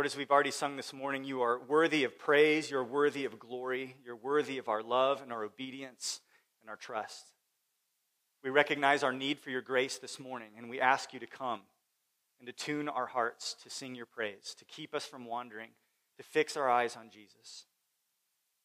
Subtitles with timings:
[0.00, 3.38] Lord, as we've already sung this morning, you are worthy of praise, you're worthy of
[3.38, 6.22] glory, you're worthy of our love and our obedience
[6.62, 7.26] and our trust.
[8.42, 11.60] We recognize our need for your grace this morning, and we ask you to come
[12.38, 15.68] and to tune our hearts to sing your praise, to keep us from wandering,
[16.16, 17.66] to fix our eyes on Jesus.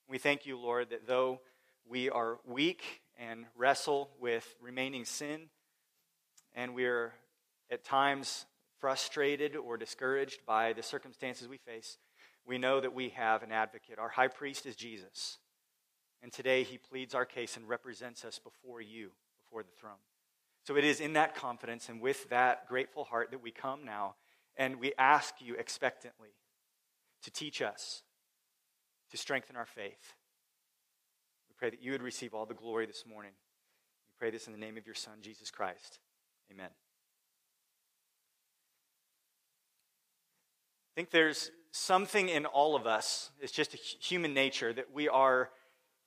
[0.07, 1.41] We thank you, Lord, that though
[1.85, 5.49] we are weak and wrestle with remaining sin,
[6.55, 7.11] and we are
[7.69, 8.45] at times
[8.85, 11.97] frustrated or discouraged by the circumstances we face,
[12.45, 13.97] we know that we have an advocate.
[13.97, 15.39] Our high priest is Jesus.
[16.21, 19.09] And today he pleads our case and represents us before you,
[19.43, 20.03] before the throne.
[20.67, 24.17] So it is in that confidence and with that grateful heart that we come now
[24.55, 26.35] and we ask you expectantly
[27.23, 28.03] to teach us,
[29.09, 30.13] to strengthen our faith.
[31.49, 33.31] We pray that you would receive all the glory this morning.
[33.31, 35.97] We pray this in the name of your Son, Jesus Christ.
[36.51, 36.69] Amen.
[40.95, 45.49] I think there's something in all of us, it's just human nature, that we are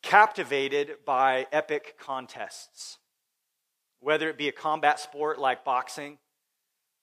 [0.02, 2.96] captivated by epic contests.
[4.00, 6.16] Whether it be a combat sport like boxing,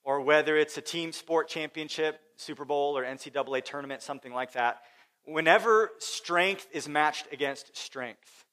[0.04, 4.82] or whether it's a team sport championship, Super Bowl, or NCAA tournament, something like that,
[5.26, 8.46] whenever strength is matched against strength,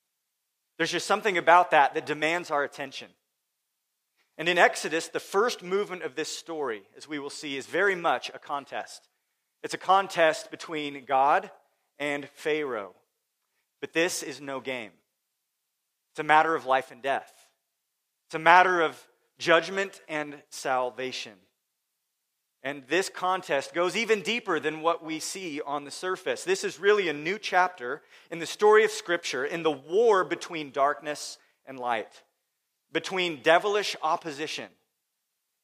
[0.77, 3.08] there's just something about that that demands our attention.
[4.36, 7.94] And in Exodus, the first movement of this story, as we will see, is very
[7.94, 9.08] much a contest.
[9.62, 11.50] It's a contest between God
[11.98, 12.94] and Pharaoh.
[13.80, 14.91] But this is no game.
[16.12, 17.32] It's a matter of life and death.
[18.27, 19.00] It's a matter of
[19.38, 21.34] judgment and salvation.
[22.62, 26.44] And this contest goes even deeper than what we see on the surface.
[26.44, 30.70] This is really a new chapter in the story of Scripture, in the war between
[30.70, 32.22] darkness and light,
[32.92, 34.68] between devilish opposition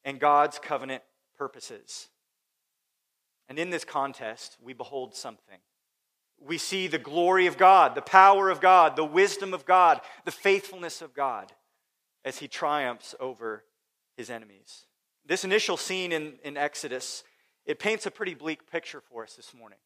[0.03, 1.03] and God's covenant
[1.37, 2.09] purposes.
[3.49, 5.57] And in this contest, we behold something.
[6.39, 10.31] We see the glory of God, the power of God, the wisdom of God, the
[10.31, 11.51] faithfulness of God
[12.23, 13.63] as he triumphs over
[14.15, 14.85] his enemies.
[15.25, 17.23] This initial scene in, in Exodus,
[17.65, 19.79] it paints a pretty bleak picture for us this morning.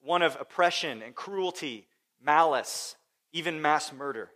[0.00, 1.88] One of oppression and cruelty,
[2.22, 2.94] malice,
[3.32, 4.30] even mass murder.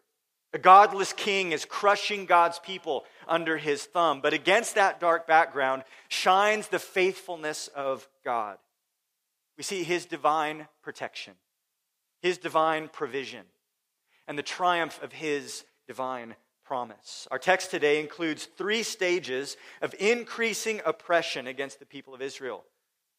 [0.52, 4.20] A godless king is crushing God's people under his thumb.
[4.20, 8.58] But against that dark background shines the faithfulness of God.
[9.56, 11.34] We see his divine protection,
[12.20, 13.44] his divine provision,
[14.26, 16.34] and the triumph of his divine
[16.64, 17.28] promise.
[17.30, 22.64] Our text today includes three stages of increasing oppression against the people of Israel.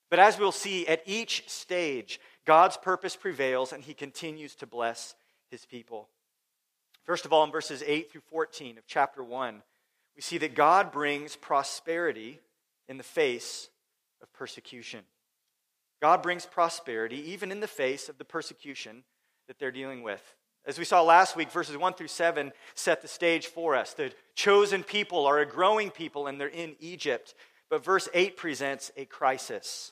[0.09, 5.16] But as we'll see, at each stage, God's purpose prevails and he continues to bless
[5.50, 6.09] his people.
[7.03, 9.62] First of all, in verses 8 through 14 of chapter 1,
[10.16, 12.40] we see that God brings prosperity
[12.88, 13.69] in the face
[14.22, 15.01] of persecution.
[16.01, 19.03] God brings prosperity even in the face of the persecution
[19.47, 20.35] that they're dealing with.
[20.66, 23.94] As we saw last week, verses 1 through 7 set the stage for us.
[23.94, 27.35] The chosen people are a growing people and they're in Egypt.
[27.69, 29.91] But verse 8 presents a crisis.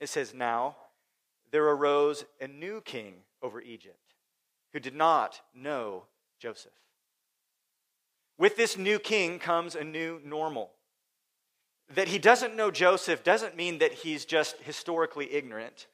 [0.00, 0.76] It says, Now
[1.50, 3.96] there arose a new king over Egypt
[4.72, 6.04] who did not know
[6.38, 6.72] Joseph.
[8.38, 10.72] With this new king comes a new normal.
[11.94, 15.86] That he doesn't know Joseph doesn't mean that he's just historically ignorant.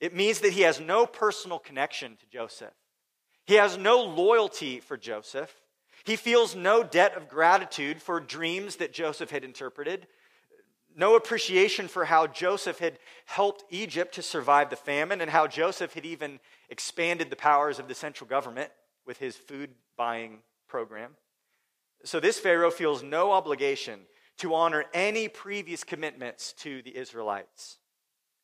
[0.00, 2.74] It means that he has no personal connection to Joseph.
[3.46, 5.54] He has no loyalty for Joseph.
[6.04, 10.06] He feels no debt of gratitude for dreams that Joseph had interpreted,
[10.96, 15.94] no appreciation for how Joseph had helped Egypt to survive the famine and how Joseph
[15.94, 18.70] had even expanded the powers of the central government
[19.06, 21.12] with his food buying program.
[22.04, 24.00] So this Pharaoh feels no obligation
[24.38, 27.78] to honor any previous commitments to the Israelites.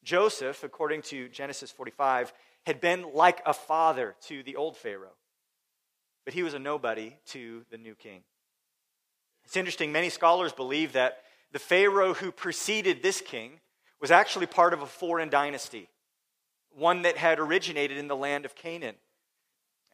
[0.02, 2.32] Joseph, according to Genesis 45,
[2.66, 5.16] had been like a father to the old Pharaoh,
[6.24, 8.22] but he was a nobody to the new king.
[9.44, 11.18] It's interesting, many scholars believe that
[11.52, 13.60] the Pharaoh who preceded this king
[14.00, 15.88] was actually part of a foreign dynasty,
[16.70, 18.96] one that had originated in the land of Canaan.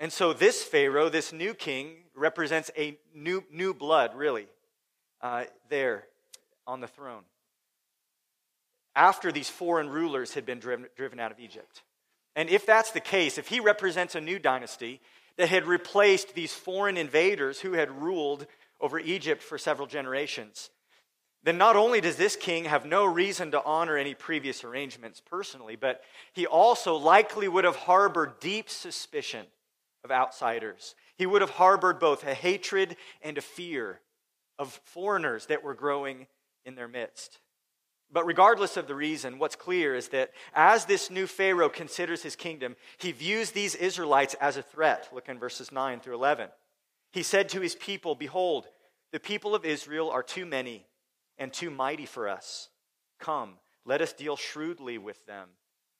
[0.00, 4.46] And so this Pharaoh, this new king, represents a new, new blood, really,
[5.20, 6.04] uh, there
[6.66, 7.22] on the throne.
[8.96, 11.82] After these foreign rulers had been driven, driven out of Egypt.
[12.34, 15.02] And if that's the case, if he represents a new dynasty
[15.36, 18.46] that had replaced these foreign invaders who had ruled
[18.80, 20.70] over Egypt for several generations,
[21.42, 25.76] then not only does this king have no reason to honor any previous arrangements personally,
[25.76, 26.02] but
[26.32, 29.46] he also likely would have harbored deep suspicion
[30.04, 30.94] of outsiders.
[31.16, 34.00] He would have harbored both a hatred and a fear
[34.58, 36.26] of foreigners that were growing
[36.64, 37.38] in their midst.
[38.12, 42.34] But regardless of the reason, what's clear is that as this new Pharaoh considers his
[42.34, 45.08] kingdom, he views these Israelites as a threat.
[45.12, 46.48] Look in verses 9 through 11.
[47.12, 48.66] He said to his people, Behold,
[49.12, 50.86] the people of Israel are too many
[51.38, 52.68] and too mighty for us.
[53.20, 53.54] Come,
[53.84, 55.48] let us deal shrewdly with them,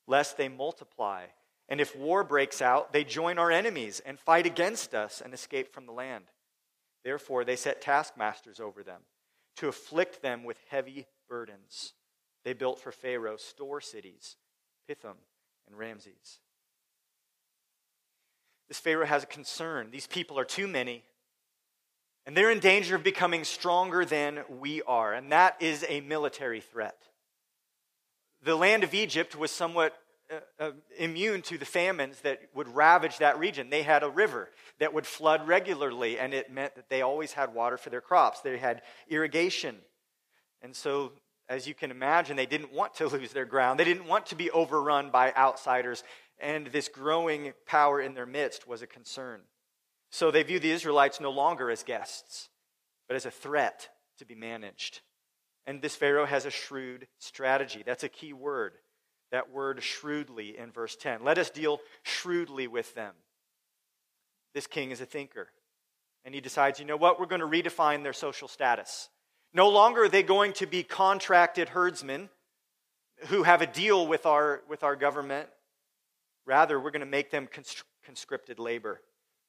[0.07, 1.25] lest they multiply.
[1.71, 5.73] And if war breaks out, they join our enemies and fight against us and escape
[5.73, 6.25] from the land.
[7.05, 9.03] Therefore, they set taskmasters over them
[9.55, 11.93] to afflict them with heavy burdens.
[12.43, 14.35] They built for Pharaoh store cities,
[14.85, 15.15] Pithom
[15.65, 16.39] and Ramses.
[18.67, 19.91] This Pharaoh has a concern.
[19.91, 21.05] These people are too many,
[22.25, 26.59] and they're in danger of becoming stronger than we are, and that is a military
[26.59, 26.97] threat.
[28.43, 30.00] The land of Egypt was somewhat
[30.31, 33.69] uh, uh, immune to the famines that would ravage that region.
[33.69, 34.49] They had a river
[34.79, 38.41] that would flood regularly, and it meant that they always had water for their crops.
[38.41, 39.77] They had irrigation.
[40.61, 41.11] And so
[41.49, 43.79] as you can imagine, they didn't want to lose their ground.
[43.79, 46.03] They didn't want to be overrun by outsiders,
[46.39, 49.41] and this growing power in their midst was a concern.
[50.11, 52.49] So they view the Israelites no longer as guests,
[53.07, 53.89] but as a threat
[54.19, 55.01] to be managed.
[55.65, 57.83] And this Pharaoh has a shrewd strategy.
[57.85, 58.73] That's a key word.
[59.31, 61.23] That word shrewdly in verse 10.
[61.23, 63.13] Let us deal shrewdly with them.
[64.53, 65.47] This king is a thinker.
[66.25, 67.19] And he decides, you know what?
[67.19, 69.09] We're going to redefine their social status.
[69.53, 72.29] No longer are they going to be contracted herdsmen
[73.27, 75.47] who have a deal with our, with our government.
[76.45, 77.47] Rather, we're going to make them
[78.03, 79.01] conscripted labor.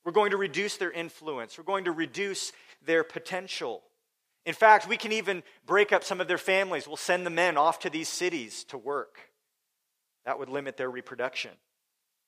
[0.04, 1.56] We're going to reduce their influence.
[1.56, 2.52] We're going to reduce
[2.84, 3.82] their potential.
[4.44, 6.86] In fact, we can even break up some of their families.
[6.86, 9.31] We'll send the men off to these cities to work.
[10.24, 11.52] That would limit their reproduction.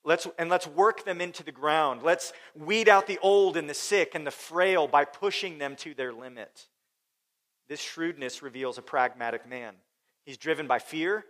[0.05, 2.03] Let's, and let's work them into the ground.
[2.03, 5.95] Let's weed out the old and the sick and the frail by pushing them to
[5.95, 6.67] their limit.
[7.69, 9.75] This shrewdness reveals a pragmatic man.
[10.27, 11.25] He's driven by fear,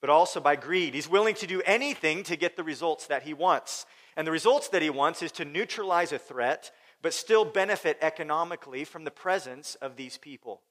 [0.00, 0.94] but also by greed.
[0.94, 3.86] He's willing to do anything to get the results that he wants.
[4.16, 6.70] And the results that he wants is to neutralize a threat,
[7.02, 10.62] but still benefit economically from the presence of these people.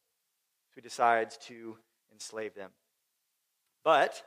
[0.70, 1.78] So he decides to
[2.12, 2.72] enslave them.
[3.84, 4.24] But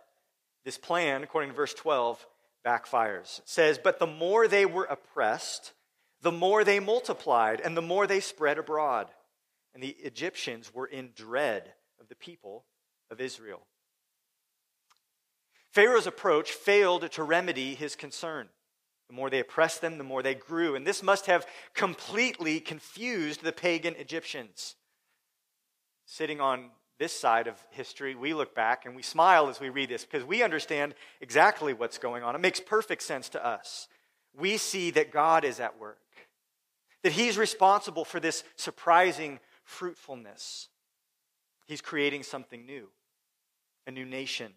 [0.65, 2.27] this plan, according to verse 12,
[2.65, 3.41] backfires.
[3.41, 5.73] It says, But the more they were oppressed,
[6.21, 9.09] the more they multiplied, and the more they spread abroad
[9.75, 12.65] and the Egyptians were in dread of the people
[13.11, 13.67] of Israel.
[15.71, 18.49] Pharaoh's approach failed to remedy his concern.
[19.09, 20.75] The more they oppressed them, the more they grew.
[20.75, 24.77] And this must have completely confused the pagan Egyptians.
[26.05, 26.71] Sitting on
[27.03, 30.25] this side of history, we look back and we smile as we read this because
[30.25, 32.37] we understand exactly what's going on.
[32.37, 33.89] It makes perfect sense to us.
[34.39, 35.99] We see that God is at work,
[37.03, 40.69] that He's responsible for this surprising fruitfulness.
[41.67, 42.87] He's creating something new,
[43.85, 44.53] a new nation.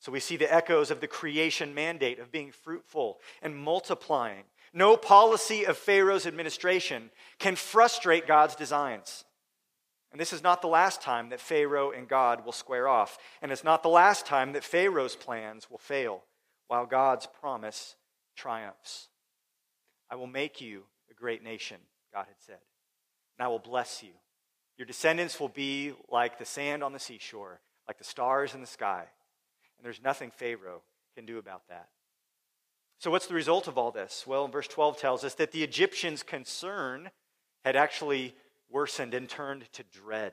[0.00, 4.44] So we see the echoes of the creation mandate of being fruitful and multiplying.
[4.72, 9.25] No policy of Pharaoh's administration can frustrate God's designs.
[10.12, 13.18] And this is not the last time that Pharaoh and God will square off.
[13.42, 16.22] And it's not the last time that Pharaoh's plans will fail
[16.68, 17.96] while God's promise
[18.36, 19.08] triumphs.
[20.10, 21.78] I will make you a great nation,
[22.14, 22.58] God had said,
[23.38, 24.12] and I will bless you
[24.76, 28.66] your descendants will be like the sand on the seashore, like the stars in the
[28.66, 29.04] sky.
[29.78, 30.82] And there's nothing Pharaoh
[31.14, 31.88] can do about that.
[32.98, 34.24] So, what's the result of all this?
[34.26, 37.10] Well, verse 12 tells us that the Egyptians' concern
[37.64, 38.34] had actually
[38.70, 40.32] worsened and turned to dread.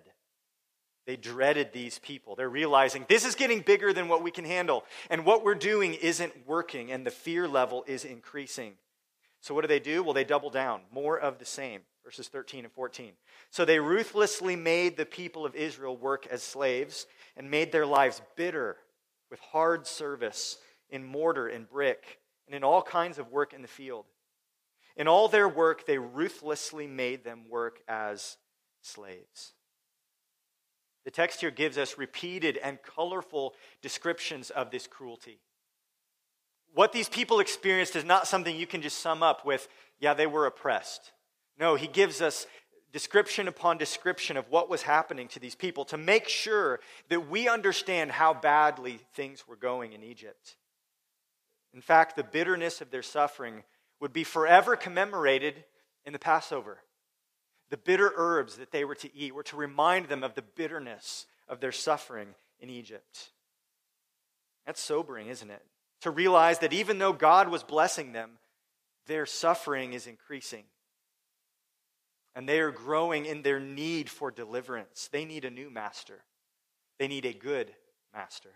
[1.05, 2.35] They dreaded these people.
[2.35, 5.93] They're realizing this is getting bigger than what we can handle, and what we're doing
[5.95, 8.73] isn't working, and the fear level is increasing.
[9.41, 10.03] So, what do they do?
[10.03, 13.13] Well, they double down, more of the same verses 13 and 14.
[13.49, 18.21] So they ruthlessly made the people of Israel work as slaves and made their lives
[18.35, 18.77] bitter
[19.31, 20.57] with hard service
[20.89, 24.05] in mortar and brick and in all kinds of work in the field.
[24.95, 28.37] In all their work, they ruthlessly made them work as
[28.81, 29.53] slaves.
[31.05, 35.39] The text here gives us repeated and colorful descriptions of this cruelty.
[36.73, 39.67] What these people experienced is not something you can just sum up with,
[39.99, 41.11] yeah, they were oppressed.
[41.59, 42.47] No, he gives us
[42.91, 47.47] description upon description of what was happening to these people to make sure that we
[47.47, 50.55] understand how badly things were going in Egypt.
[51.73, 53.63] In fact, the bitterness of their suffering
[54.03, 55.63] would be forever commemorated
[56.03, 56.79] in the Passover.
[57.69, 61.25] The bitter herbs that they were to eat were to remind them of the bitterness
[61.47, 63.31] of their suffering in Egypt.
[64.65, 65.61] That's sobering, isn't it?
[66.01, 68.31] To realize that even though God was blessing them,
[69.07, 70.65] their suffering is increasing
[72.35, 75.07] and they are growing in their need for deliverance.
[75.13, 76.25] They need a new master,
[76.99, 77.71] they need a good
[78.13, 78.51] master.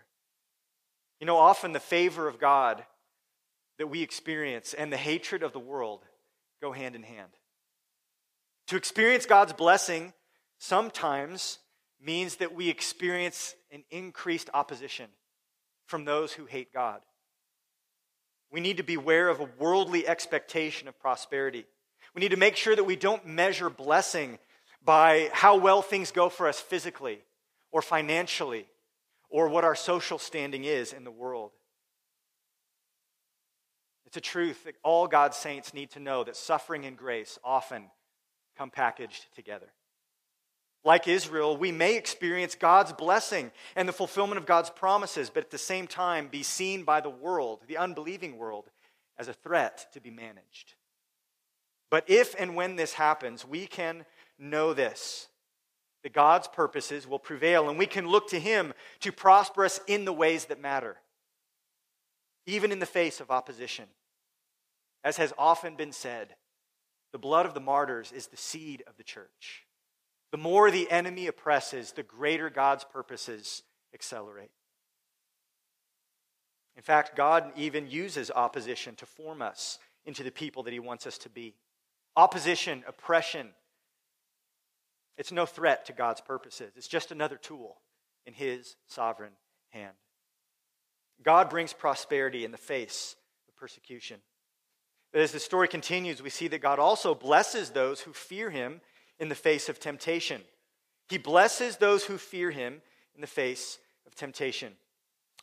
[1.20, 2.84] You know, often the favor of God
[3.78, 6.04] that we experience and the hatred of the world
[6.60, 7.30] go hand in hand.
[8.68, 10.12] To experience God's blessing
[10.58, 11.58] sometimes
[12.00, 15.06] means that we experience an increased opposition
[15.86, 17.00] from those who hate God.
[18.50, 21.66] We need to beware of a worldly expectation of prosperity.
[22.14, 24.38] We need to make sure that we don't measure blessing
[24.84, 27.20] by how well things go for us physically
[27.70, 28.66] or financially
[29.28, 31.52] or what our social standing is in the world.
[34.08, 37.90] It's a truth that all God's saints need to know that suffering and grace often
[38.56, 39.66] come packaged together.
[40.82, 45.50] Like Israel, we may experience God's blessing and the fulfillment of God's promises, but at
[45.50, 48.70] the same time be seen by the world, the unbelieving world,
[49.18, 50.72] as a threat to be managed.
[51.90, 54.06] But if and when this happens, we can
[54.38, 55.28] know this
[56.02, 60.06] that God's purposes will prevail, and we can look to Him to prosper us in
[60.06, 60.96] the ways that matter,
[62.46, 63.84] even in the face of opposition.
[65.04, 66.34] As has often been said,
[67.12, 69.64] the blood of the martyrs is the seed of the church.
[70.30, 73.62] The more the enemy oppresses, the greater God's purposes
[73.94, 74.50] accelerate.
[76.76, 81.06] In fact, God even uses opposition to form us into the people that He wants
[81.06, 81.54] us to be.
[82.14, 83.48] Opposition, oppression,
[85.16, 87.78] it's no threat to God's purposes, it's just another tool
[88.26, 89.32] in His sovereign
[89.70, 89.94] hand.
[91.22, 93.16] God brings prosperity in the face
[93.48, 94.18] of persecution.
[95.12, 98.80] But as the story continues, we see that God also blesses those who fear Him
[99.18, 100.42] in the face of temptation.
[101.08, 102.82] He blesses those who fear him
[103.14, 104.74] in the face of temptation.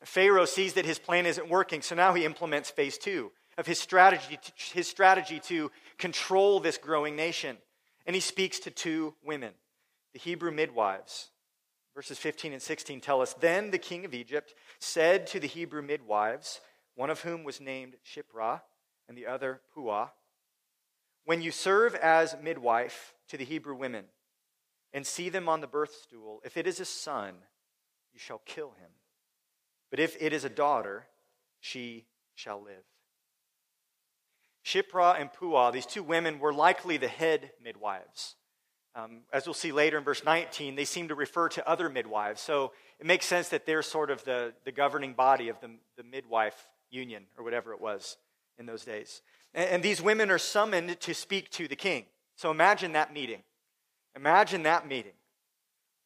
[0.03, 3.79] Pharaoh sees that his plan isn't working, so now he implements phase two of his
[3.79, 4.37] strategy,
[4.73, 7.57] his strategy to control this growing nation.
[8.05, 9.53] And he speaks to two women,
[10.13, 11.29] the Hebrew midwives.
[11.95, 15.81] Verses 15 and 16 tell us Then the king of Egypt said to the Hebrew
[15.81, 16.59] midwives,
[16.95, 18.61] one of whom was named Shiphrah
[19.07, 20.09] and the other Puah,
[21.25, 24.05] When you serve as midwife to the Hebrew women
[24.93, 26.41] and see them on the birth stool.
[26.45, 27.33] If it is a son,
[28.13, 28.89] you shall kill him.
[29.89, 31.07] But if it is a daughter,
[31.59, 32.83] she shall live.
[34.63, 38.35] Shiphrah and Puah, these two women, were likely the head midwives.
[38.95, 42.41] Um, as we'll see later in verse 19, they seem to refer to other midwives.
[42.41, 46.03] So it makes sense that they're sort of the, the governing body of the, the
[46.03, 48.15] midwife union, or whatever it was
[48.57, 49.21] in those days.
[49.53, 52.05] And, and these women are summoned to speak to the king.
[52.35, 53.43] So imagine that meeting.
[54.15, 55.13] Imagine that meeting.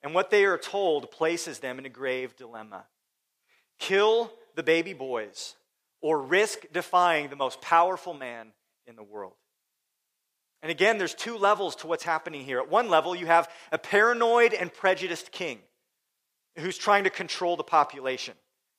[0.02, 2.86] And what they are told places them in a grave dilemma
[3.80, 5.56] kill the baby boys
[6.02, 8.52] or risk defying the most powerful man
[8.86, 9.34] in the world.
[10.62, 12.60] And again, there's two levels to what's happening here.
[12.60, 15.60] At one level, you have a paranoid and prejudiced king
[16.58, 18.34] who's trying to control the population.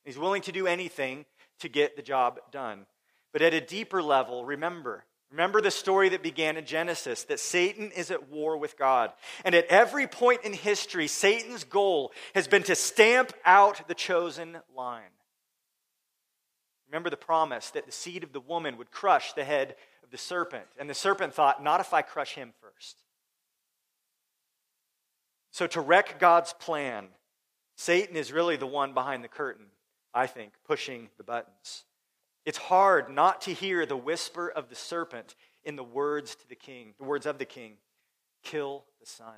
[0.05, 1.25] He's willing to do anything
[1.61, 2.87] to get the job done.
[3.33, 7.93] But at a deeper level, remember, Remember the story that began in Genesis that Satan
[7.93, 9.13] is at war with God.
[9.45, 14.59] And at every point in history, Satan's goal has been to stamp out the chosen
[14.77, 15.13] line.
[16.89, 20.19] Remember the promise that the seed of the woman would crush the head of the
[20.19, 20.65] serpent.
[20.77, 22.97] And the serpent thought, not if I crush him first.
[25.53, 27.09] So, to wreck God's plan,
[27.77, 29.67] Satan is really the one behind the curtain,
[30.13, 31.85] I think, pushing the buttons.
[32.51, 36.57] It's hard not to hear the whisper of the serpent in the words to the
[36.57, 37.75] king, the words of the king
[38.43, 39.37] kill the son.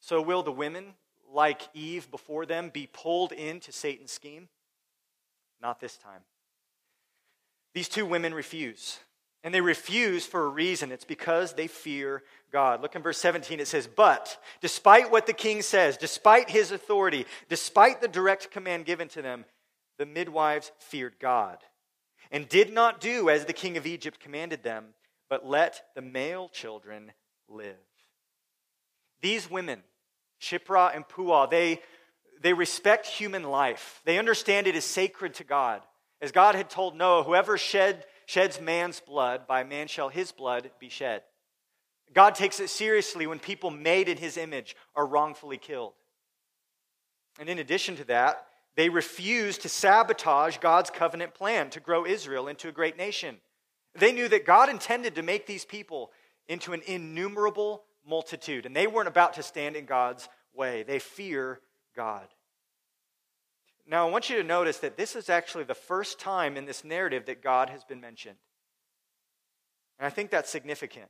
[0.00, 0.94] So, will the women,
[1.32, 4.48] like Eve before them, be pulled into Satan's scheme?
[5.62, 6.22] Not this time.
[7.74, 8.98] These two women refuse.
[9.44, 10.90] And they refuse for a reason.
[10.90, 12.82] It's because they fear God.
[12.82, 13.60] Look in verse 17.
[13.60, 18.84] It says, But despite what the king says, despite his authority, despite the direct command
[18.84, 19.44] given to them,
[19.98, 21.58] the midwives feared God
[22.30, 24.86] and did not do as the king of Egypt commanded them,
[25.28, 27.12] but let the male children
[27.48, 27.76] live.
[29.22, 29.82] These women,
[30.40, 31.80] Shiphrah and Puah, they,
[32.42, 34.02] they respect human life.
[34.04, 35.82] They understand it is sacred to God.
[36.20, 40.70] As God had told Noah, whoever shed, sheds man's blood, by man shall his blood
[40.78, 41.22] be shed.
[42.12, 45.94] God takes it seriously when people made in his image are wrongfully killed.
[47.38, 48.46] And in addition to that,
[48.76, 53.36] they refused to sabotage God's covenant plan to grow Israel into a great nation.
[53.94, 56.10] They knew that God intended to make these people
[56.48, 60.82] into an innumerable multitude, and they weren't about to stand in God's way.
[60.82, 61.60] They fear
[61.94, 62.26] God.
[63.86, 66.84] Now, I want you to notice that this is actually the first time in this
[66.84, 68.36] narrative that God has been mentioned.
[69.98, 71.08] And I think that's significant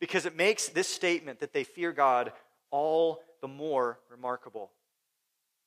[0.00, 2.32] because it makes this statement that they fear God
[2.70, 4.70] all the more remarkable.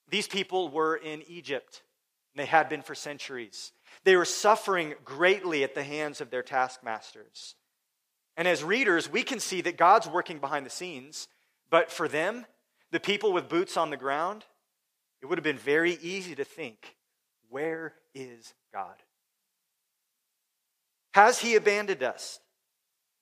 [0.09, 1.83] These people were in Egypt,
[2.33, 3.73] and they had been for centuries.
[4.03, 7.55] They were suffering greatly at the hands of their taskmasters.
[8.37, 11.27] And as readers, we can see that God's working behind the scenes,
[11.69, 12.45] but for them,
[12.91, 14.45] the people with boots on the ground,
[15.21, 16.95] it would have been very easy to think,
[17.49, 18.95] where is God?
[21.13, 22.39] Has he abandoned us?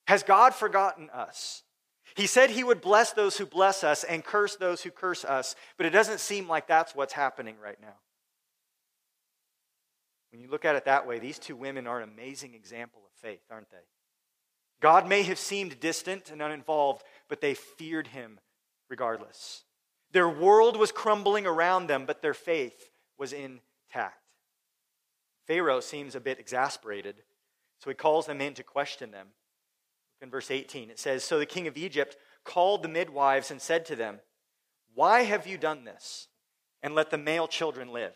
[0.06, 1.62] Has God forgotten us?
[2.16, 5.54] He said he would bless those who bless us and curse those who curse us,
[5.76, 7.96] but it doesn't seem like that's what's happening right now.
[10.32, 13.12] When you look at it that way, these two women are an amazing example of
[13.20, 13.84] faith, aren't they?
[14.80, 18.40] God may have seemed distant and uninvolved, but they feared him
[18.88, 19.64] regardless.
[20.12, 24.22] Their world was crumbling around them, but their faith was intact.
[25.46, 27.16] Pharaoh seems a bit exasperated,
[27.78, 29.28] so he calls them in to question them.
[30.22, 33.84] In verse 18, it says So the king of Egypt called the midwives and said
[33.86, 34.20] to them,
[34.94, 36.28] Why have you done this?
[36.82, 38.14] And let the male children live.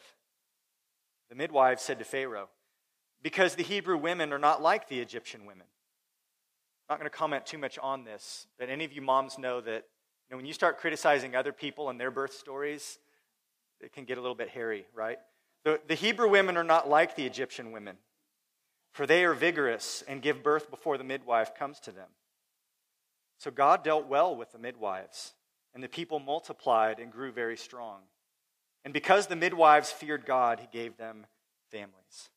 [1.28, 2.48] The midwives said to Pharaoh,
[3.22, 5.66] Because the Hebrew women are not like the Egyptian women.
[6.88, 9.60] I'm not going to comment too much on this, but any of you moms know
[9.60, 9.84] that
[10.28, 12.98] you know, when you start criticizing other people and their birth stories,
[13.80, 15.18] it can get a little bit hairy, right?
[15.64, 17.96] The, the Hebrew women are not like the Egyptian women,
[18.92, 22.08] for they are vigorous and give birth before the midwife comes to them.
[23.38, 25.32] So God dealt well with the midwives,
[25.74, 28.00] and the people multiplied and grew very strong.
[28.84, 31.26] And because the midwives feared God, he gave them
[31.70, 32.28] families.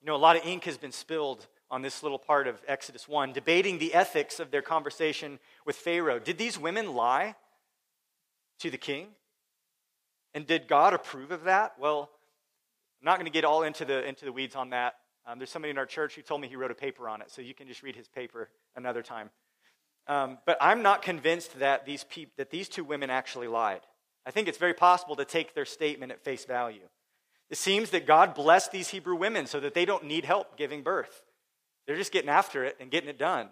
[0.00, 3.06] You know, a lot of ink has been spilled on this little part of Exodus
[3.06, 6.18] 1, debating the ethics of their conversation with Pharaoh.
[6.18, 7.36] Did these women lie
[8.60, 9.08] to the king?
[10.34, 11.74] And did God approve of that?
[11.78, 12.10] Well,
[13.00, 14.94] I'm not going to get all into the, into the weeds on that.
[15.26, 17.30] Um, there's somebody in our church who told me he wrote a paper on it,
[17.30, 19.30] so you can just read his paper another time.
[20.06, 22.04] Um, but I'm not convinced that these,
[22.36, 23.82] that these two women actually lied.
[24.26, 26.88] I think it's very possible to take their statement at face value.
[27.48, 30.82] It seems that God blessed these Hebrew women so that they don't need help giving
[30.82, 31.22] birth.
[31.86, 33.48] They're just getting after it and getting it done.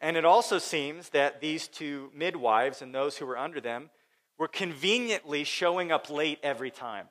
[0.00, 3.90] And it also seems that these two midwives and those who were under them
[4.38, 7.06] were conveniently showing up late every time.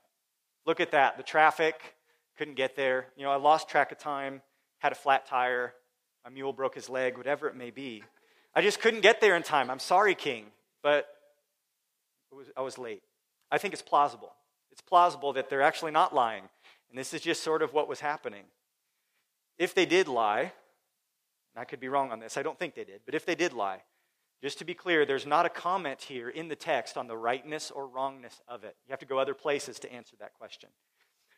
[0.65, 1.17] Look at that.
[1.17, 1.95] The traffic,
[2.41, 3.05] couldn't get there.
[3.15, 4.41] You know, I lost track of time,
[4.79, 5.75] had a flat tire,
[6.23, 8.03] my mule broke his leg, whatever it may be.
[8.55, 9.69] I just couldn't get there in time.
[9.69, 10.45] I'm sorry, King,
[10.81, 11.05] but
[12.31, 13.03] was, I was late.
[13.51, 14.31] I think it's plausible.
[14.71, 16.41] It's plausible that they're actually not lying,
[16.89, 18.45] and this is just sort of what was happening.
[19.59, 20.51] If they did lie, and
[21.57, 23.53] I could be wrong on this, I don't think they did, but if they did
[23.53, 23.83] lie,
[24.41, 27.69] just to be clear, there's not a comment here in the text on the rightness
[27.69, 28.75] or wrongness of it.
[28.87, 30.71] You have to go other places to answer that question.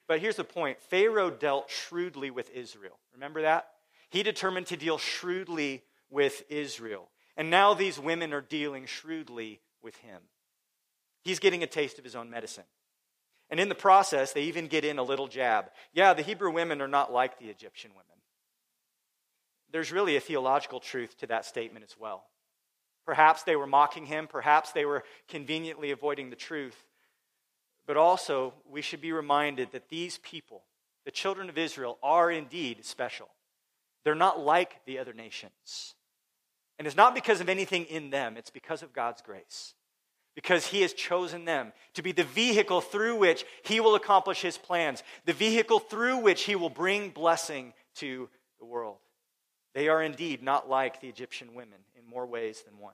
[0.07, 2.99] But here's the point Pharaoh dealt shrewdly with Israel.
[3.13, 3.69] Remember that?
[4.09, 7.09] He determined to deal shrewdly with Israel.
[7.35, 10.21] And now these women are dealing shrewdly with him.
[11.23, 12.65] He's getting a taste of his own medicine.
[13.49, 15.65] And in the process, they even get in a little jab.
[15.93, 18.05] Yeah, the Hebrew women are not like the Egyptian women.
[19.71, 22.25] There's really a theological truth to that statement as well.
[23.05, 26.77] Perhaps they were mocking him, perhaps they were conveniently avoiding the truth.
[27.86, 30.63] But also, we should be reminded that these people,
[31.06, 33.30] the children of Israel, are indeed special.
[34.04, 35.96] They're not like the other nations.
[36.80, 39.76] And it's not because of anything in them, it's because of God's grace
[40.36, 44.58] because he has chosen them to be the vehicle through which he will accomplish his
[44.58, 48.98] plans, the vehicle through which he will bring blessing to the world.
[49.74, 52.93] They are indeed not like the Egyptian women in more ways than one.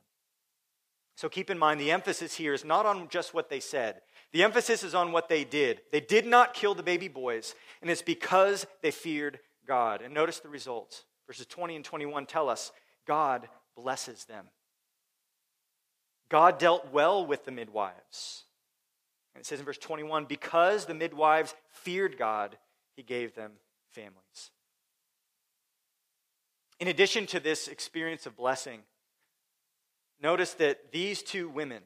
[1.20, 4.00] So keep in mind, the emphasis here is not on just what they said.
[4.32, 5.82] The emphasis is on what they did.
[5.92, 10.02] They did not kill the baby boys, and it's because they feared God.
[10.02, 11.04] And notice the results.
[11.28, 12.72] Verses 20 and 21 tell us
[13.06, 14.46] God blesses them.
[16.30, 18.46] God dealt well with the midwives.
[19.36, 22.58] And it says in verse 21 because the midwives feared God,
[22.96, 23.52] he gave them
[23.90, 24.52] families.
[26.80, 28.84] In addition to this experience of blessing,
[30.22, 31.84] notice that these two women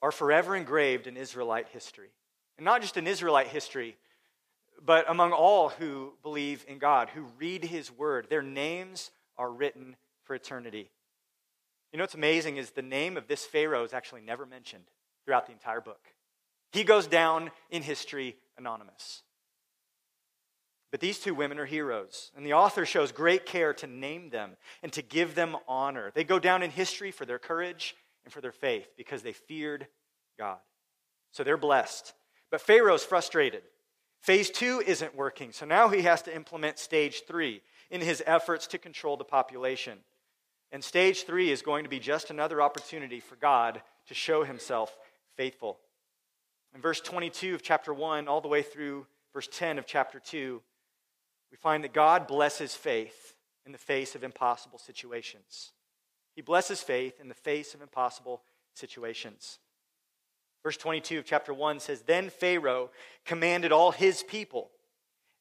[0.00, 2.10] are forever engraved in Israelite history.
[2.56, 3.96] And not just in Israelite history,
[4.84, 8.26] but among all who believe in God, who read his word.
[8.28, 10.90] Their names are written for eternity.
[11.92, 14.84] You know what's amazing is the name of this Pharaoh is actually never mentioned
[15.24, 16.00] throughout the entire book.
[16.72, 19.22] He goes down in history anonymous.
[20.90, 24.56] But these two women are heroes, and the author shows great care to name them
[24.82, 26.10] and to give them honor.
[26.14, 29.86] They go down in history for their courage and for their faith because they feared
[30.38, 30.58] God.
[31.32, 32.14] So they're blessed.
[32.50, 33.62] But Pharaoh's frustrated.
[34.20, 38.66] Phase two isn't working, so now he has to implement stage three in his efforts
[38.68, 39.98] to control the population.
[40.72, 44.96] And stage three is going to be just another opportunity for God to show himself
[45.36, 45.78] faithful.
[46.74, 50.60] In verse 22 of chapter 1, all the way through verse 10 of chapter 2,
[51.50, 53.34] we find that God blesses faith
[53.64, 55.72] in the face of impossible situations.
[56.34, 58.42] He blesses faith in the face of impossible
[58.74, 59.58] situations.
[60.62, 62.90] Verse 22 of chapter 1 says Then Pharaoh
[63.24, 64.70] commanded all his people,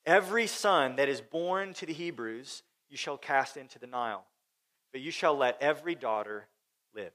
[0.06, 4.26] Every son that is born to the Hebrews you shall cast into the Nile,
[4.92, 6.48] but you shall let every daughter
[6.96, 7.12] live.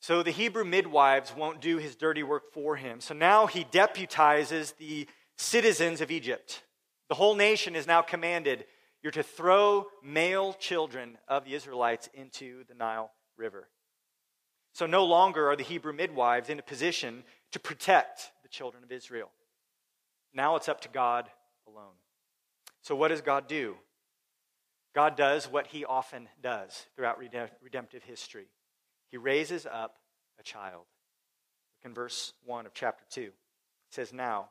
[0.00, 3.00] So the Hebrew midwives won't do his dirty work for him.
[3.00, 5.06] So now he deputizes the
[5.40, 6.62] citizens of Egypt.
[7.08, 8.64] The whole nation is now commanded
[9.02, 13.68] you're to throw male children of the Israelites into the Nile River.
[14.72, 18.92] So no longer are the Hebrew midwives in a position to protect the children of
[18.92, 19.30] Israel.
[20.34, 21.28] Now it's up to God
[21.66, 21.96] alone.
[22.82, 23.76] So, what does God do?
[24.94, 28.48] God does what he often does throughout redemptive history
[29.10, 29.96] he raises up
[30.38, 30.84] a child.
[31.78, 33.22] Look in verse 1 of chapter 2.
[33.22, 33.32] It
[33.90, 34.50] says, Now,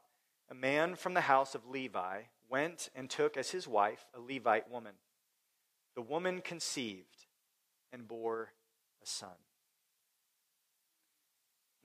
[0.50, 4.70] a man from the house of Levi went and took as his wife a Levite
[4.70, 4.94] woman.
[5.96, 7.28] The woman conceived
[7.92, 8.50] and bore
[9.04, 9.30] a son.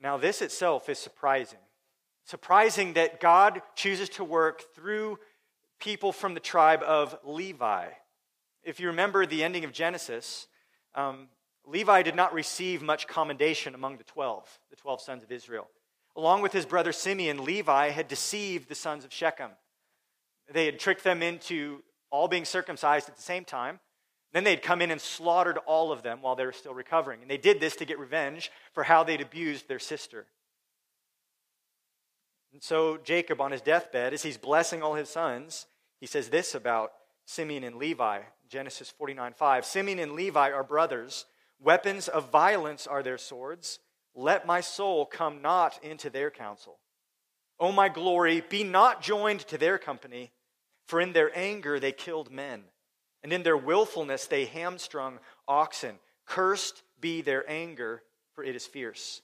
[0.01, 1.59] Now, this itself is surprising.
[2.25, 5.19] Surprising that God chooses to work through
[5.79, 7.87] people from the tribe of Levi.
[8.63, 10.47] If you remember the ending of Genesis,
[10.95, 11.27] um,
[11.67, 15.67] Levi did not receive much commendation among the 12, the 12 sons of Israel.
[16.15, 19.51] Along with his brother Simeon, Levi had deceived the sons of Shechem.
[20.51, 23.79] They had tricked them into all being circumcised at the same time.
[24.31, 27.21] Then they'd come in and slaughtered all of them while they were still recovering.
[27.21, 30.25] And they did this to get revenge for how they'd abused their sister.
[32.53, 35.65] And so Jacob, on his deathbed, as he's blessing all his sons,
[35.99, 36.91] he says this about
[37.25, 39.65] Simeon and Levi, Genesis 49 5.
[39.65, 41.25] Simeon and Levi are brothers.
[41.59, 43.79] Weapons of violence are their swords.
[44.15, 46.79] Let my soul come not into their counsel.
[47.59, 50.31] O my glory, be not joined to their company,
[50.87, 52.63] for in their anger they killed men,
[53.23, 55.95] and in their willfulness they hamstrung oxen.
[56.25, 59.21] Cursed be their anger, for it is fierce,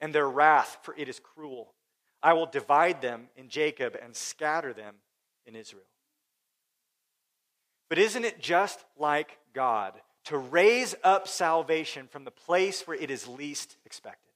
[0.00, 1.74] and their wrath, for it is cruel.
[2.22, 4.96] I will divide them in Jacob and scatter them
[5.46, 5.84] in Israel.
[7.88, 9.94] But isn't it just like God
[10.28, 14.27] to raise up salvation from the place where it is least expected.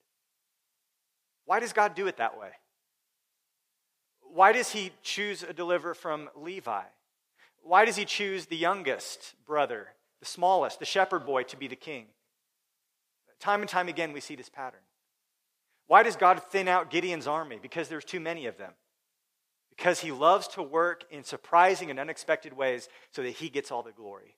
[1.44, 2.50] Why does God do it that way?
[4.20, 6.82] Why does he choose a deliverer from Levi?
[7.62, 9.88] Why does he choose the youngest brother,
[10.20, 12.06] the smallest, the shepherd boy, to be the king?
[13.40, 14.80] Time and time again, we see this pattern.
[15.86, 17.58] Why does God thin out Gideon's army?
[17.60, 18.72] Because there's too many of them.
[19.76, 23.82] Because he loves to work in surprising and unexpected ways so that he gets all
[23.82, 24.36] the glory.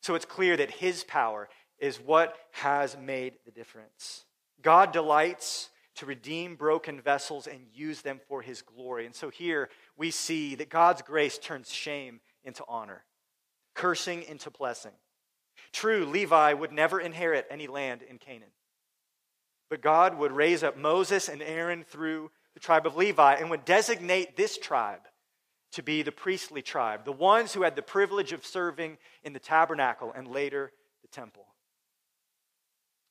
[0.00, 4.24] So it's clear that his power is what has made the difference.
[4.62, 9.04] God delights to redeem broken vessels and use them for his glory.
[9.04, 13.04] And so here we see that God's grace turns shame into honor,
[13.74, 14.92] cursing into blessing.
[15.72, 18.52] True, Levi would never inherit any land in Canaan.
[19.70, 23.64] But God would raise up Moses and Aaron through the tribe of Levi and would
[23.64, 25.00] designate this tribe
[25.72, 29.40] to be the priestly tribe, the ones who had the privilege of serving in the
[29.40, 30.70] tabernacle and later
[31.02, 31.46] the temple.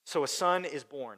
[0.06, 1.17] So a son is born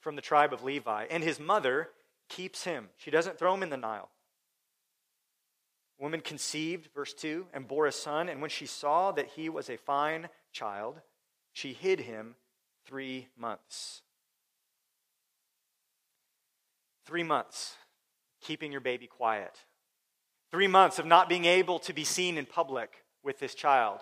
[0.00, 1.90] from the tribe of Levi, and his mother
[2.28, 2.88] keeps him.
[2.96, 4.10] She doesn't throw him in the Nile.
[5.98, 9.68] woman conceived, verse 2, and bore a son, and when she saw that he was
[9.68, 11.00] a fine child,
[11.52, 12.36] she hid him
[12.86, 14.02] three months.
[17.04, 17.74] Three months,
[18.40, 19.64] keeping your baby quiet.
[20.52, 24.00] Three months of not being able to be seen in public with this child.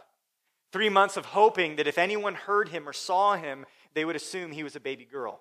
[0.71, 4.53] Three months of hoping that if anyone heard him or saw him, they would assume
[4.53, 5.41] he was a baby girl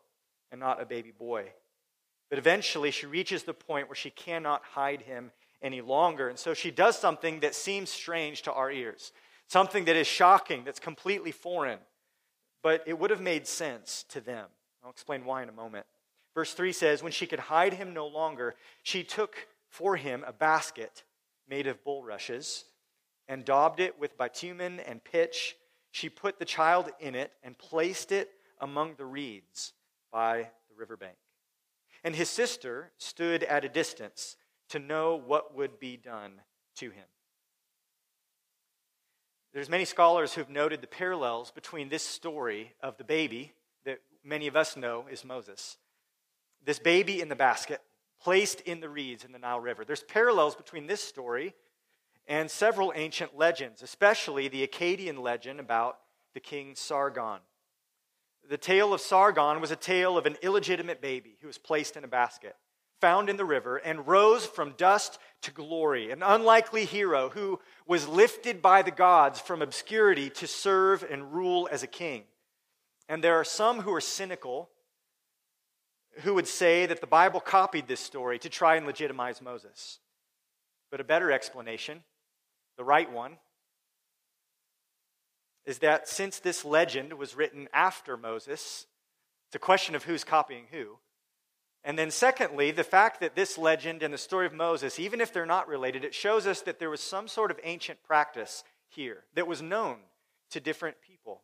[0.51, 1.51] and not a baby boy.
[2.29, 5.31] But eventually, she reaches the point where she cannot hide him
[5.61, 6.29] any longer.
[6.29, 9.11] And so she does something that seems strange to our ears,
[9.47, 11.79] something that is shocking, that's completely foreign.
[12.63, 14.47] But it would have made sense to them.
[14.83, 15.85] I'll explain why in a moment.
[16.33, 20.33] Verse 3 says, When she could hide him no longer, she took for him a
[20.33, 21.03] basket
[21.47, 22.65] made of bulrushes
[23.27, 25.55] and daubed it with bitumen and pitch.
[25.91, 29.73] She put the child in it and placed it among the reeds
[30.15, 31.17] by the riverbank.
[32.01, 34.37] And his sister stood at a distance
[34.69, 36.39] to know what would be done
[36.77, 37.03] to him.
[39.53, 43.51] There's many scholars who've noted the parallels between this story of the baby
[43.83, 45.75] that many of us know is Moses.
[46.63, 47.81] This baby in the basket
[48.21, 49.83] placed in the reeds in the Nile River.
[49.83, 51.53] There's parallels between this story
[52.25, 55.97] and several ancient legends, especially the Akkadian legend about
[56.33, 57.39] the king Sargon.
[58.49, 62.03] The tale of Sargon was a tale of an illegitimate baby who was placed in
[62.03, 62.55] a basket,
[63.01, 68.07] found in the river, and rose from dust to glory, an unlikely hero who was
[68.07, 72.23] lifted by the gods from obscurity to serve and rule as a king.
[73.09, 74.69] And there are some who are cynical
[76.21, 79.99] who would say that the Bible copied this story to try and legitimize Moses.
[80.91, 82.03] But a better explanation,
[82.77, 83.37] the right one,
[85.65, 88.85] is that since this legend was written after Moses,
[89.47, 90.97] it's a question of who's copying who.
[91.83, 95.31] And then, secondly, the fact that this legend and the story of Moses, even if
[95.31, 99.23] they're not related, it shows us that there was some sort of ancient practice here
[99.35, 99.97] that was known
[100.49, 101.41] to different people.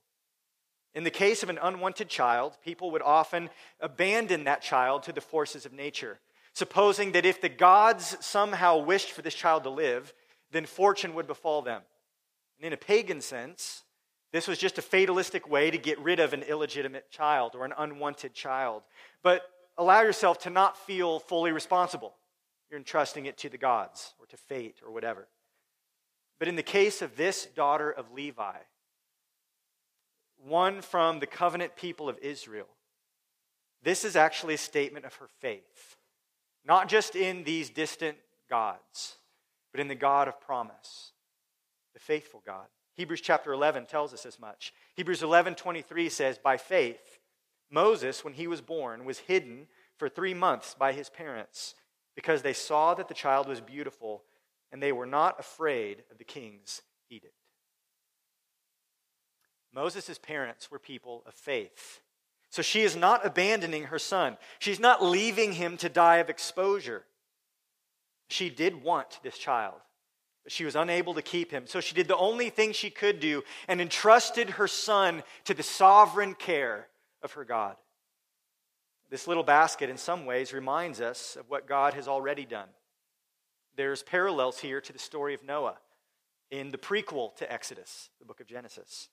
[0.94, 5.22] In the case of an unwanted child, people would often abandon that child to the
[5.22, 6.20] forces of nature,
[6.54, 10.12] supposing that if the gods somehow wished for this child to live,
[10.52, 11.84] then fortune would befall them.
[12.58, 13.84] And in a pagan sense,
[14.32, 17.74] this was just a fatalistic way to get rid of an illegitimate child or an
[17.78, 18.84] unwanted child.
[19.24, 19.44] But
[19.78, 22.14] allow yourself to not feel fully responsible.
[22.70, 25.28] You're entrusting it to the gods or to fate or whatever.
[26.40, 28.58] But in the case of this daughter of Levi,
[30.44, 32.70] one from the covenant people of Israel,
[33.84, 35.98] this is actually a statement of her faith,
[36.66, 38.18] not just in these distant
[38.50, 39.18] gods,
[39.72, 41.12] but in the God of promise,
[41.94, 42.68] the faithful God.
[42.96, 44.74] Hebrews chapter 11 tells us as much.
[44.96, 47.20] Hebrews 11:23 says, "By faith
[47.70, 51.76] Moses, when he was born, was hidden for 3 months by his parents
[52.16, 54.26] because they saw that the child was beautiful
[54.72, 57.36] and they were not afraid of the king's edict."
[59.72, 62.02] Moses' parents were people of faith.
[62.50, 64.38] So she is not abandoning her son.
[64.60, 67.08] She's not leaving him to die of exposure.
[68.28, 69.82] She did want this child,
[70.44, 71.66] but she was unable to keep him.
[71.68, 75.64] So she did the only thing she could do and entrusted her son to the
[75.64, 76.88] sovereign care
[77.22, 77.76] of her God.
[79.10, 82.70] This little basket, in some ways, reminds us of what God has already done.
[83.76, 85.78] There's parallels here to the story of Noah
[86.50, 89.10] in the prequel to Exodus, the book of Genesis.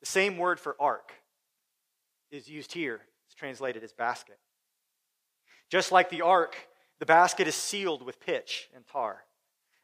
[0.00, 1.12] The same word for ark
[2.30, 3.00] is used here.
[3.26, 4.38] It's translated as basket.
[5.68, 6.56] Just like the ark,
[6.98, 9.25] the basket is sealed with pitch and tar.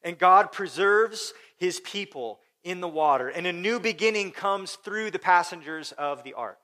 [0.02, 5.18] And God preserves his people in the water, and a new beginning comes through the
[5.18, 6.58] passengers of the ark.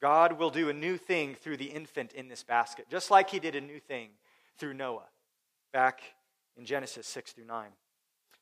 [0.00, 3.38] God will do a new thing through the infant in this basket, just like he
[3.38, 4.08] did a new thing
[4.58, 5.08] through Noah
[5.72, 6.00] back
[6.56, 7.68] in Genesis 6 through 9.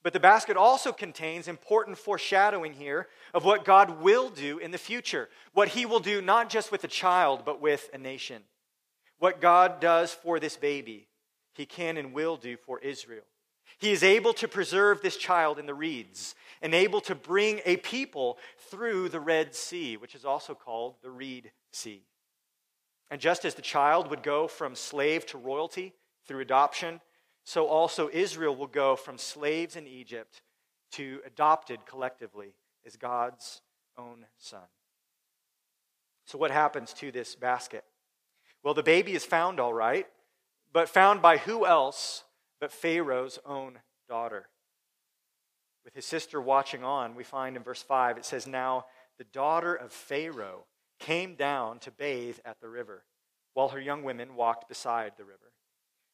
[0.04, 4.78] But the basket also contains important foreshadowing here of what God will do in the
[4.78, 5.28] future.
[5.52, 8.42] What he will do not just with a child, but with a nation.
[9.18, 11.08] What God does for this baby,
[11.52, 13.24] he can and will do for Israel.
[13.78, 17.76] He is able to preserve this child in the reeds and able to bring a
[17.76, 18.38] people
[18.70, 22.02] through the Red Sea, which is also called the Reed Sea.
[23.10, 25.94] And just as the child would go from slave to royalty
[26.26, 27.00] through adoption,
[27.44, 30.42] so also Israel will go from slaves in Egypt
[30.92, 33.62] to adopted collectively as God's
[33.96, 34.66] own son.
[36.26, 37.84] So, what happens to this basket?
[38.62, 40.06] Well, the baby is found all right,
[40.72, 42.24] but found by who else
[42.60, 44.48] but Pharaoh's own daughter?
[45.84, 48.86] With his sister watching on, we find in verse 5 it says, Now
[49.18, 50.66] the daughter of Pharaoh
[50.98, 53.04] came down to bathe at the river,
[53.54, 55.52] while her young women walked beside the river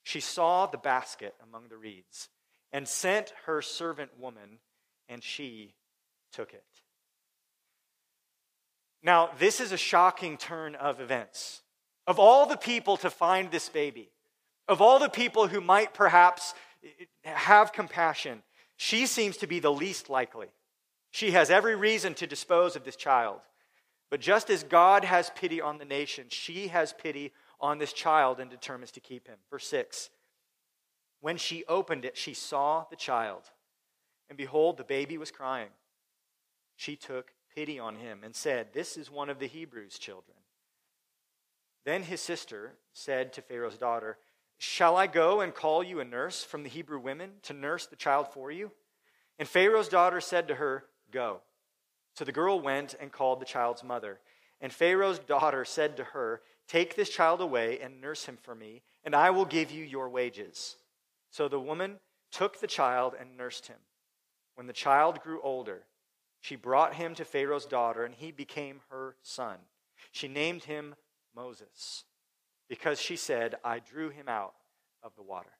[0.05, 2.29] she saw the basket among the reeds
[2.73, 4.61] and sent her servant woman,
[5.09, 5.75] and she
[6.33, 6.65] took it.
[9.03, 11.63] Now, this is a shocking turn of events.
[12.07, 14.11] Of all the people to find this baby,
[14.69, 16.55] of all the people who might perhaps
[17.23, 18.43] have compassion,
[18.77, 20.49] she seems to be the least likely.
[21.11, 23.41] She has every reason to dispose of this child.
[24.11, 28.41] But just as God has pity on the nation, she has pity on this child
[28.41, 29.39] and determines to keep him.
[29.51, 30.11] Verse 6
[31.21, 33.43] When she opened it, she saw the child,
[34.29, 35.71] and behold, the baby was crying.
[36.77, 40.37] She took pity on him and said, This is one of the Hebrews' children.
[41.85, 44.19] Then his sister said to Pharaoh's daughter,
[44.59, 47.97] Shall I go and call you a nurse from the Hebrew women to nurse the
[47.97, 48.71] child for you?
[49.39, 51.41] And Pharaoh's daughter said to her, Go.
[52.15, 54.21] So the girl went and called the child's mother.
[54.61, 58.83] And Pharaoh's daughter said to her, Take this child away and nurse him for me,
[59.05, 60.77] and I will give you your wages.
[61.31, 61.99] So the woman
[62.31, 63.77] took the child and nursed him.
[64.55, 65.83] When the child grew older,
[66.41, 69.57] she brought him to Pharaoh's daughter, and he became her son.
[70.13, 70.95] She named him
[71.35, 72.05] Moses,
[72.69, 74.55] because she said, I drew him out
[75.03, 75.51] of the water.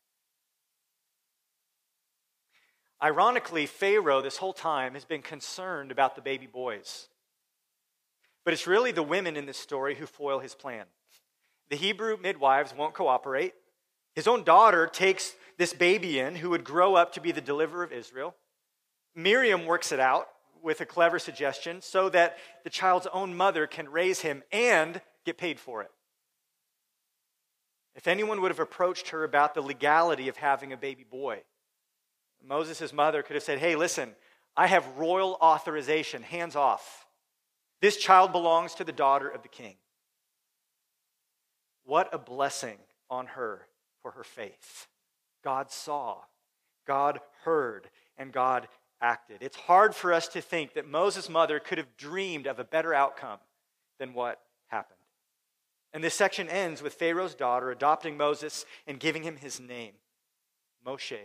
[3.03, 7.09] Ironically, Pharaoh, this whole time, has been concerned about the baby boys.
[8.45, 10.87] But it's really the women in this story who foil his plan.
[11.71, 13.55] The Hebrew midwives won't cooperate.
[14.15, 17.85] His own daughter takes this baby in who would grow up to be the deliverer
[17.85, 18.35] of Israel.
[19.15, 20.29] Miriam works it out
[20.63, 25.37] with a clever suggestion so that the child's own mother can raise him and get
[25.37, 25.91] paid for it.
[27.95, 31.43] If anyone would have approached her about the legality of having a baby boy,
[32.45, 34.15] Moses' mother could have said, Hey, listen,
[34.57, 37.07] I have royal authorization, hands off.
[37.81, 39.77] This child belongs to the daughter of the king.
[41.85, 42.79] What a blessing
[43.11, 43.67] on her
[44.03, 44.87] for her faith.
[45.43, 46.23] God saw,
[46.87, 48.69] God heard, and God
[49.01, 49.39] acted.
[49.41, 52.95] It's hard for us to think that Moses' mother could have dreamed of a better
[52.95, 53.39] outcome
[53.99, 54.41] than what.
[55.95, 59.93] And this section ends with Pharaoh's daughter adopting Moses and giving him his name,
[60.85, 61.21] Moshe.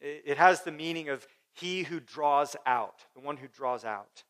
[0.00, 4.24] It has the meaning of he who draws out, the one who draws out.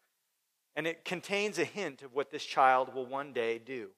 [0.77, 3.89] And it contains a hint of what this child will one day do.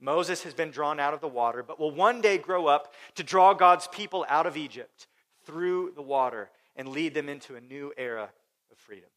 [0.00, 3.22] Moses has been drawn out of the water, but will one day grow up to
[3.22, 5.06] draw God's people out of Egypt
[5.46, 8.30] through the water and lead them into a new era
[8.72, 9.10] of freedom.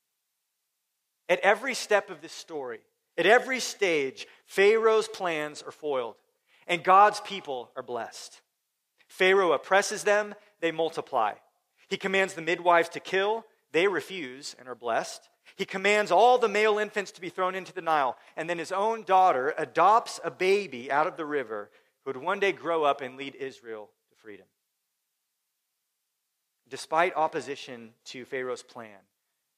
[1.27, 2.81] At every step of this story,
[3.17, 6.15] at every stage, Pharaoh's plans are foiled,
[6.67, 8.41] and God's people are blessed.
[9.07, 11.33] Pharaoh oppresses them, they multiply.
[11.87, 15.29] He commands the midwives to kill, they refuse and are blessed.
[15.55, 18.71] He commands all the male infants to be thrown into the Nile, and then his
[18.71, 21.69] own daughter adopts a baby out of the river
[22.03, 24.47] who would one day grow up and lead Israel to freedom.
[26.67, 28.97] Despite opposition to Pharaoh's plan,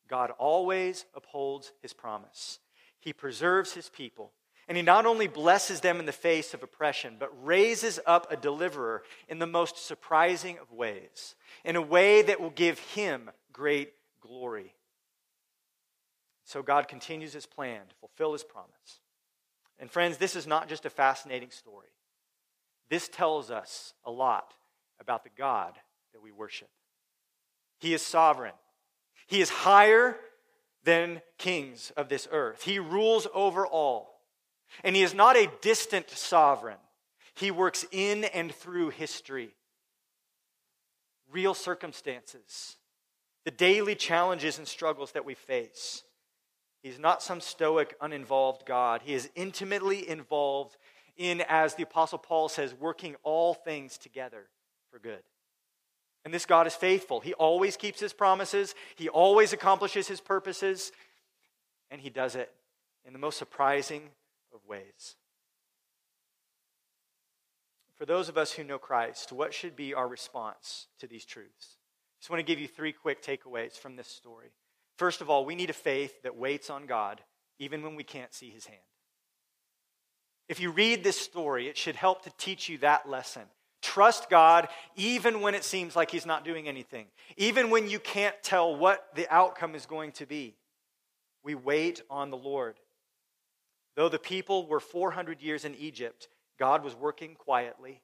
[0.07, 2.59] God always upholds his promise.
[2.99, 4.31] He preserves his people,
[4.67, 8.37] and he not only blesses them in the face of oppression, but raises up a
[8.37, 13.93] deliverer in the most surprising of ways, in a way that will give him great
[14.19, 14.73] glory.
[16.43, 19.01] So God continues his plan to fulfill his promise.
[19.79, 21.89] And friends, this is not just a fascinating story.
[22.89, 24.53] This tells us a lot
[24.99, 25.73] about the God
[26.13, 26.69] that we worship.
[27.79, 28.53] He is sovereign.
[29.27, 30.17] He is higher
[30.87, 32.63] than kings of this earth.
[32.63, 34.21] He rules over all.
[34.85, 36.77] And he is not a distant sovereign.
[37.35, 39.49] He works in and through history,
[41.29, 42.77] real circumstances,
[43.43, 46.03] the daily challenges and struggles that we face.
[46.81, 49.01] He's not some stoic, uninvolved God.
[49.03, 50.77] He is intimately involved
[51.17, 54.45] in, as the Apostle Paul says, working all things together
[54.89, 55.23] for good.
[56.27, 57.21] And this God is faithful.
[57.21, 60.91] He always keeps his promises, he always accomplishes his purposes,
[61.89, 62.51] and he does it
[63.05, 64.09] in the most surprising
[64.53, 65.15] of ways.
[67.95, 71.77] For those of us who know Christ, what should be our response to these truths?
[71.77, 74.51] I just want to give you three quick takeaways from this story.
[74.97, 77.21] First of all, we need a faith that waits on God
[77.57, 78.81] even when we can't see his hand.
[80.49, 83.43] If you read this story, it should help to teach you that lesson.
[83.81, 88.35] Trust God even when it seems like he's not doing anything, even when you can't
[88.43, 90.55] tell what the outcome is going to be.
[91.43, 92.75] We wait on the Lord.
[93.95, 96.27] Though the people were 400 years in Egypt,
[96.59, 98.01] God was working quietly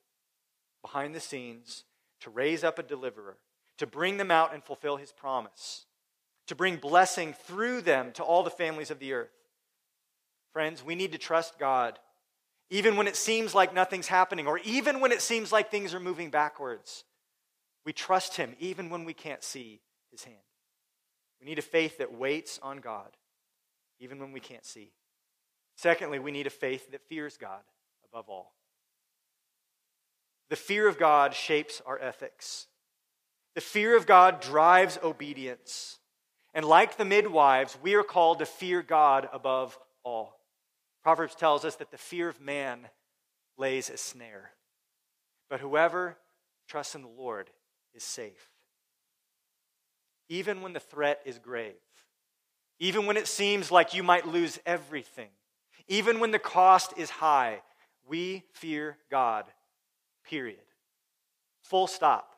[0.81, 1.83] behind the scenes
[2.21, 3.37] to raise up a deliverer,
[3.77, 5.85] to bring them out and fulfill his promise
[6.47, 9.31] to bring blessing through them to all the families of the earth.
[10.51, 11.99] Friends, we need to trust God
[12.73, 15.99] even when it seems like nothing's happening, or even when it seems like things are
[15.99, 17.03] moving backwards.
[17.85, 20.37] We trust Him even when we can't see His hand.
[21.39, 23.15] We need a faith that waits on God
[23.99, 24.91] even when we can't see.
[25.77, 27.61] Secondly, we need a faith that fears God
[28.11, 28.53] above all.
[30.49, 32.65] The fear of God shapes our ethics.
[33.53, 35.99] The fear of God drives obedience.
[36.55, 40.39] And like the midwives, we are called to fear God above all.
[41.03, 42.87] Proverbs tells us that the fear of man
[43.57, 44.51] lays a snare,
[45.49, 46.17] but whoever
[46.67, 47.49] trusts in the Lord
[47.93, 48.49] is safe.
[50.29, 51.75] Even when the threat is grave,
[52.79, 55.29] even when it seems like you might lose everything,
[55.87, 57.61] even when the cost is high,
[58.07, 59.45] we fear God,
[60.23, 60.59] period.
[61.61, 62.35] Full stop.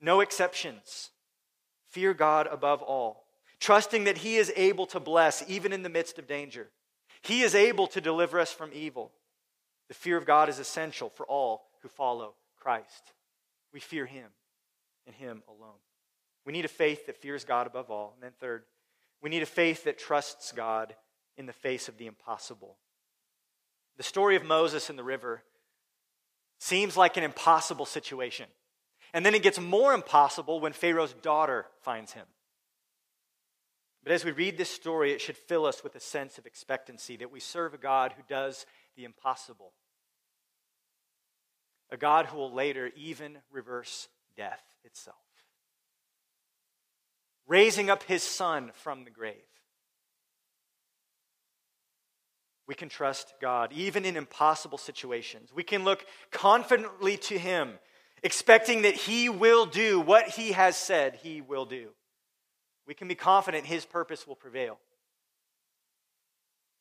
[0.00, 1.10] No exceptions.
[1.88, 3.24] Fear God above all,
[3.60, 6.68] trusting that He is able to bless even in the midst of danger.
[7.26, 9.12] He is able to deliver us from evil.
[9.88, 13.12] The fear of God is essential for all who follow Christ.
[13.72, 14.28] We fear Him
[15.06, 15.78] and Him alone.
[16.44, 18.12] We need a faith that fears God above all.
[18.14, 18.62] And then, third,
[19.20, 20.94] we need a faith that trusts God
[21.36, 22.76] in the face of the impossible.
[23.96, 25.42] The story of Moses in the river
[26.58, 28.46] seems like an impossible situation.
[29.12, 32.26] And then it gets more impossible when Pharaoh's daughter finds him.
[34.06, 37.16] But as we read this story, it should fill us with a sense of expectancy
[37.16, 39.72] that we serve a God who does the impossible,
[41.90, 45.16] a God who will later even reverse death itself,
[47.48, 49.34] raising up his son from the grave.
[52.68, 55.50] We can trust God even in impossible situations.
[55.52, 57.72] We can look confidently to him,
[58.22, 61.88] expecting that he will do what he has said he will do.
[62.86, 64.78] We can be confident his purpose will prevail.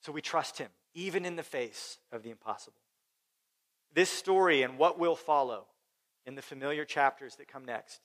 [0.02, 2.78] So we trust him, even in the face of the impossible.
[3.94, 5.66] This story and what will follow
[6.26, 8.02] in the familiar chapters that come next,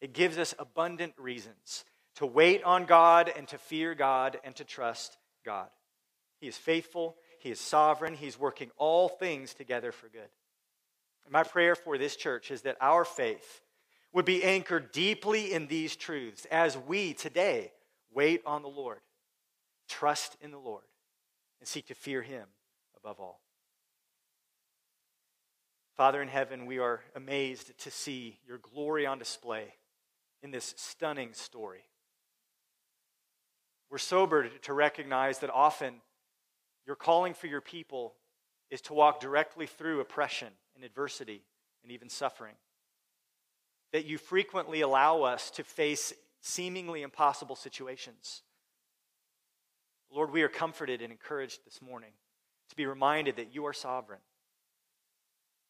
[0.00, 1.84] it gives us abundant reasons
[2.16, 5.68] to wait on God and to fear God and to trust God.
[6.40, 10.28] He is faithful, He is sovereign, He's working all things together for good.
[11.30, 13.60] My prayer for this church is that our faith
[14.12, 17.72] would be anchored deeply in these truths as we today
[18.12, 19.00] wait on the Lord,
[19.88, 20.84] trust in the Lord,
[21.60, 22.46] and seek to fear Him
[22.96, 23.40] above all.
[25.96, 29.74] Father in heaven, we are amazed to see your glory on display
[30.42, 31.84] in this stunning story.
[33.90, 36.00] We're sobered to recognize that often
[36.86, 38.14] your calling for your people
[38.70, 41.44] is to walk directly through oppression and adversity
[41.82, 42.54] and even suffering.
[43.92, 48.42] That you frequently allow us to face seemingly impossible situations.
[50.10, 52.12] Lord, we are comforted and encouraged this morning
[52.68, 54.20] to be reminded that you are sovereign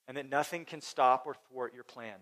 [0.08, 2.16] and that nothing can stop or thwart your plan.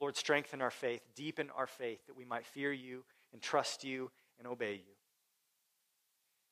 [0.00, 4.10] Lord, strengthen our faith, deepen our faith that we might fear you and trust you
[4.38, 4.94] and obey you.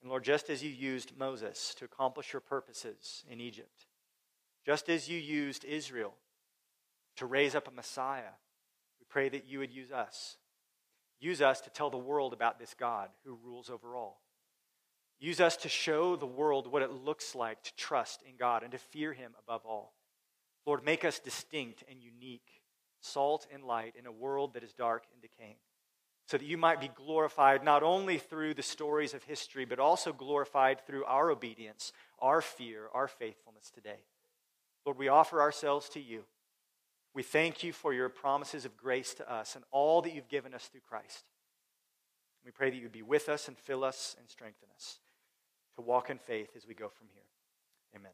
[0.00, 3.86] And Lord, just as you used Moses to accomplish your purposes in Egypt,
[4.64, 6.14] just as you used Israel
[7.18, 8.32] to raise up a Messiah,
[9.00, 10.36] we pray that you would use us.
[11.20, 14.20] Use us to tell the world about this God who rules over all.
[15.20, 18.70] Use us to show the world what it looks like to trust in God and
[18.70, 19.94] to fear Him above all.
[20.64, 22.62] Lord, make us distinct and unique,
[23.00, 25.56] salt and light in a world that is dark and decaying,
[26.26, 30.12] so that you might be glorified not only through the stories of history, but also
[30.12, 34.04] glorified through our obedience, our fear, our faithfulness today.
[34.86, 36.22] Lord, we offer ourselves to you.
[37.14, 40.54] We thank you for your promises of grace to us and all that you've given
[40.54, 41.24] us through Christ.
[42.44, 44.98] We pray that you be with us and fill us and strengthen us
[45.76, 47.22] to walk in faith as we go from here.
[47.94, 48.12] Amen.